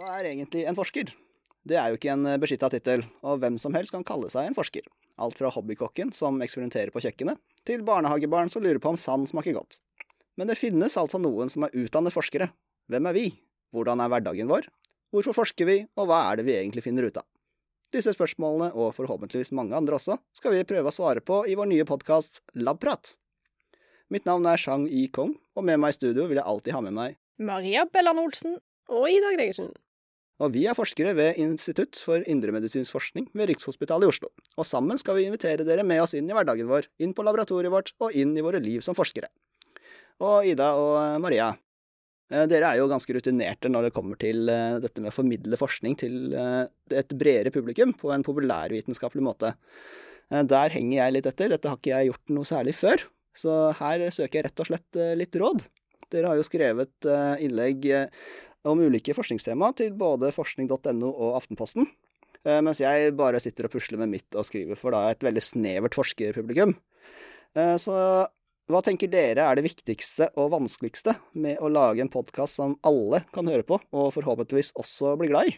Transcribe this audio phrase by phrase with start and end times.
[0.00, 1.10] Hva er egentlig en forsker?
[1.68, 4.56] Det er jo ikke en beskytta tittel, og hvem som helst kan kalle seg en
[4.56, 4.86] forsker.
[5.20, 7.36] Alt fra hobbykokken som eksperimenterer på kjøkkenet,
[7.68, 9.76] til barnehagebarn som lurer på om sand smaker godt.
[10.40, 12.48] Men det finnes altså noen som er utdannet forskere.
[12.88, 13.26] Hvem er vi?
[13.76, 14.70] Hvordan er hverdagen vår?
[15.12, 17.28] Hvorfor forsker vi, og hva er det vi egentlig finner ut av?
[17.90, 21.66] Disse spørsmålene, og forhåpentligvis mange andre også, skal vi prøve å svare på i vår
[21.72, 23.16] nye podkast Labprat.
[24.14, 26.82] Mitt navn er Shang Yi Kong, og med meg i studio vil jeg alltid ha
[26.86, 28.58] med meg Maria Bellan Olsen.
[28.90, 29.70] Og Ida Gregersen.
[30.42, 34.30] Og vi er forskere ved Institutt for indremedisinsk forskning ved Rikshospitalet i Oslo.
[34.56, 37.74] Og sammen skal vi invitere dere med oss inn i hverdagen vår, inn på laboratoriet
[37.74, 39.30] vårt og inn i våre liv som forskere.
[40.26, 41.52] Og Ida og Maria,
[42.50, 45.96] dere er jo ganske rutinerte når det kommer til eh, dette med å formidle forskning
[45.98, 49.54] til eh, et bredere publikum på en populærvitenskapelig måte.
[50.30, 53.02] Der henger jeg litt etter, dette har ikke jeg gjort noe særlig før.
[53.34, 55.64] Så her søker jeg rett og slett litt råd.
[56.14, 57.08] Dere har jo skrevet
[57.42, 57.88] innlegg
[58.70, 61.88] om ulike forskningstema til både forskning.no og Aftenposten.
[62.46, 65.42] Eh, mens jeg bare sitter og pusler med mitt og skriver for da et veldig
[65.44, 66.74] snevert forskerpublikum.
[67.56, 67.96] Eh, så
[68.70, 73.22] hva tenker dere er det viktigste og vanskeligste med å lage en podkast som alle
[73.34, 75.56] kan høre på, og forhåpentligvis også bli glad i?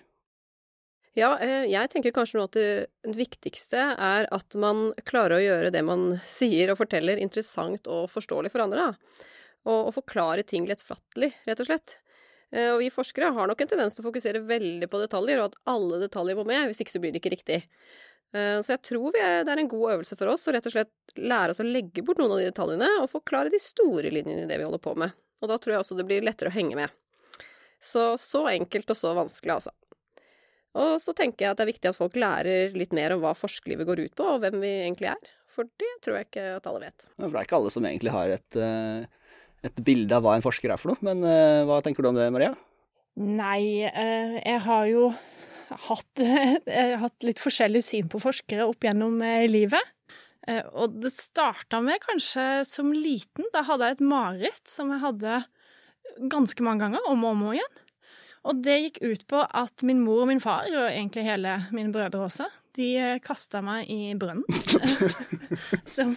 [1.18, 5.72] Ja, eh, jeg tenker kanskje nå at det viktigste er at man klarer å gjøre
[5.74, 8.94] det man sier og forteller, interessant og forståelig for andre.
[9.62, 11.98] Og, og forklare ting lettfattelig, rett og slett.
[12.52, 15.52] Eh, og vi forskere har nok en tendens til å fokusere veldig på detaljer, og
[15.52, 17.60] at alle detaljer må med, hvis ikke så blir det ikke riktig.
[18.32, 20.74] Eh, så jeg tror er, det er en god øvelse for oss å rett og
[20.74, 24.46] slett lære oss å legge bort noen av de detaljene, og forklare de store linjene
[24.46, 25.14] i det vi holder på med.
[25.42, 26.98] Og da tror jeg også det blir lettere å henge med.
[27.82, 29.74] Så så enkelt og så vanskelig, altså.
[30.78, 33.34] Og så tenker jeg at det er viktig at folk lærer litt mer om hva
[33.36, 35.32] forskerlivet går ut på, og hvem vi egentlig er.
[35.50, 37.04] For det tror jeg ikke at alle vet.
[37.18, 39.18] For det er ikke alle som egentlig har et uh
[39.66, 41.02] et bilde av hva en forsker er for noe.
[41.06, 42.52] Men uh, hva tenker du om det, Maria?
[43.20, 45.10] Nei, jeg har jo
[45.68, 49.94] hatt, har hatt, litt forskjellig syn på forskere opp gjennom uh, livet.
[50.74, 53.46] og det starta med kanskje som liten.
[53.54, 55.36] Da hadde jeg et mareritt som jeg hadde
[56.32, 57.78] ganske mange ganger, om og om og igjen.
[58.42, 61.94] Og det gikk ut på at min mor og min far, og egentlig hele mine
[61.94, 64.42] brødre også, de kasta meg i brønnen.
[65.94, 66.16] som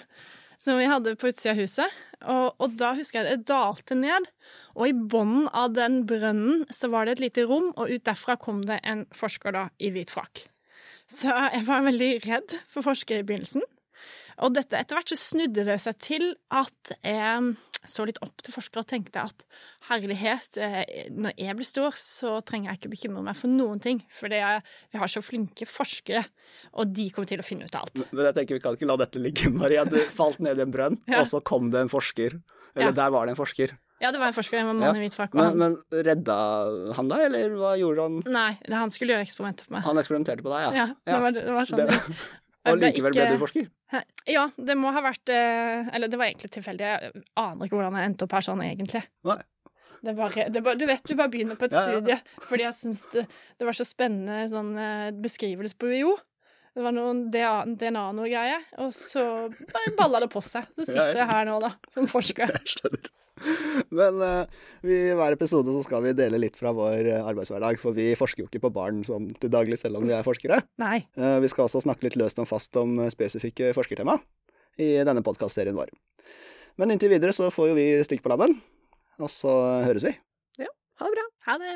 [0.61, 1.99] som vi hadde på utsida av huset.
[2.23, 4.27] Og, og, da husker jeg det dalte ned,
[4.75, 8.37] og i bunnen av den brønnen så var det et lite rom, og ut derfra
[8.41, 10.45] kom det en forsker da i hvit frakk.
[11.11, 13.65] Så jeg var veldig redd for forskere i begynnelsen.
[14.43, 17.53] Og dette, etter hvert så snudde det seg til at jeg
[17.89, 19.45] så litt opp til forskere og tenkte at
[19.89, 24.01] herlighet, eh, når jeg blir stor, så trenger jeg ikke bekymre meg for noen ting.
[24.13, 26.25] For vi har så flinke forskere,
[26.75, 28.05] og de kommer til å finne ut av alt.
[28.11, 29.87] Men jeg tenker vi kan ikke la dette ligge, Maria.
[29.89, 31.21] Du falt ned i en brønn, ja.
[31.21, 32.39] og så kom det en forsker.
[32.75, 32.99] Eller ja.
[33.03, 33.77] der var det en forsker.
[34.03, 34.59] Ja, det var en forsker.
[34.59, 35.35] En mann i hvit frakk.
[35.39, 36.35] Men, men, redda
[36.97, 38.17] han deg, eller hva gjorde han?
[38.27, 39.85] Nei, han skulle gjøre eksperimenter på meg.
[39.87, 40.73] Han eksperimenterte på deg, ja?
[40.83, 41.85] Ja, det var, det var sånn.
[41.85, 42.17] Det,
[42.71, 43.67] og likevel ble du forsker?
[44.29, 46.85] Ja, det må ha vært eh, Eller det var egentlig tilfeldig.
[46.85, 49.03] Jeg aner ikke hvordan jeg endte opp her sånn, egentlig.
[49.27, 49.41] Nei.
[50.05, 52.77] Det bare, det bare, du vet, du bare begynner på et ja, studie fordi jeg
[52.77, 56.13] syns det, det, var så spennende sånn eh, beskrivelse på UiO.
[56.75, 59.23] Det var noen DNA noe greier, og så
[59.71, 60.67] bare balla det på seg.
[60.75, 62.51] Så sitter jeg her nå, da, som forsker.
[62.51, 63.13] Jeg skjønner.
[63.99, 67.97] Men uh, vi, hver episode så skal vi dele litt fra vår uh, arbeidshverdag, for
[67.97, 70.61] vi forsker jo ikke på barn sånn til daglig, selv om vi er forskere.
[70.81, 70.99] Nei.
[71.19, 74.19] Uh, vi skal også snakke litt løst og fast om spesifikke forskertema
[74.81, 75.93] i denne podkastserien vår.
[76.81, 78.57] Men inntil videre så får jo vi stikk på labben,
[79.21, 79.55] og så
[79.87, 80.15] høres vi.
[80.59, 80.71] Ja.
[80.99, 81.29] Ha det bra.
[81.49, 81.75] Ha det.